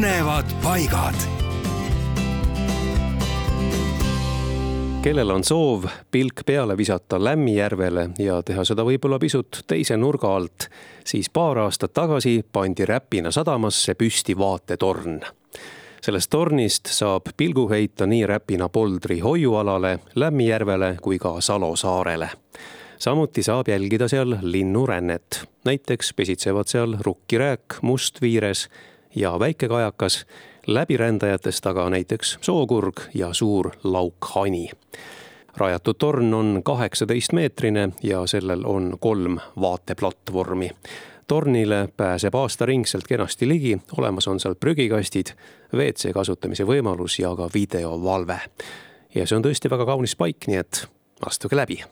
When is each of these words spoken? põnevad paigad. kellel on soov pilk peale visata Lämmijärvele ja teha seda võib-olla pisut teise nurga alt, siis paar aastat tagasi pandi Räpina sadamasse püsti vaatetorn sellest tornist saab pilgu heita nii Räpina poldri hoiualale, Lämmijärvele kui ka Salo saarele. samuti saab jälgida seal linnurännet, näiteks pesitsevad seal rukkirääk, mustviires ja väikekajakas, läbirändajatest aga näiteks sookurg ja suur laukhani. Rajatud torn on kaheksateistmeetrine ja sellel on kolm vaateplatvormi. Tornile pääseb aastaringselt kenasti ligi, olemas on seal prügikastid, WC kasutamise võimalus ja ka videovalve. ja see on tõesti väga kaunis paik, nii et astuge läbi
põnevad 0.00 0.48
paigad. 0.62 1.14
kellel 5.04 5.30
on 5.30 5.44
soov 5.44 5.84
pilk 6.10 6.40
peale 6.46 6.76
visata 6.76 7.18
Lämmijärvele 7.24 8.06
ja 8.18 8.38
teha 8.42 8.64
seda 8.64 8.84
võib-olla 8.88 9.18
pisut 9.20 9.58
teise 9.68 9.98
nurga 10.00 10.30
alt, 10.36 10.70
siis 11.04 11.28
paar 11.28 11.58
aastat 11.66 11.92
tagasi 11.92 12.38
pandi 12.52 12.86
Räpina 12.88 13.28
sadamasse 13.30 13.92
püsti 13.94 14.38
vaatetorn 14.38 15.18
sellest 16.00 16.30
tornist 16.32 16.88
saab 16.96 17.28
pilgu 17.36 17.66
heita 17.68 18.08
nii 18.08 18.24
Räpina 18.26 18.68
poldri 18.72 19.18
hoiualale, 19.20 19.98
Lämmijärvele 20.14 20.94
kui 21.02 21.18
ka 21.18 21.40
Salo 21.40 21.76
saarele. 21.76 22.30
samuti 22.98 23.42
saab 23.42 23.68
jälgida 23.68 24.08
seal 24.08 24.38
linnurännet, 24.42 25.44
näiteks 25.64 26.14
pesitsevad 26.14 26.72
seal 26.72 26.96
rukkirääk, 27.00 27.82
mustviires 27.82 28.70
ja 29.14 29.38
väikekajakas, 29.38 30.26
läbirändajatest 30.66 31.66
aga 31.66 31.90
näiteks 31.90 32.38
sookurg 32.40 33.00
ja 33.14 33.32
suur 33.32 33.70
laukhani. 33.84 34.70
Rajatud 35.56 35.94
torn 35.98 36.34
on 36.34 36.60
kaheksateistmeetrine 36.64 37.88
ja 38.02 38.26
sellel 38.26 38.62
on 38.64 38.96
kolm 39.00 39.38
vaateplatvormi. 39.60 40.70
Tornile 41.26 41.88
pääseb 41.96 42.34
aastaringselt 42.34 43.06
kenasti 43.06 43.48
ligi, 43.48 43.78
olemas 43.98 44.28
on 44.28 44.40
seal 44.40 44.54
prügikastid, 44.54 45.34
WC 45.74 46.12
kasutamise 46.14 46.66
võimalus 46.66 47.18
ja 47.18 47.36
ka 47.36 47.48
videovalve. 47.54 48.40
ja 49.14 49.26
see 49.26 49.36
on 49.36 49.42
tõesti 49.42 49.70
väga 49.70 49.86
kaunis 49.86 50.16
paik, 50.16 50.46
nii 50.46 50.56
et 50.56 50.86
astuge 51.26 51.56
läbi 51.56 51.82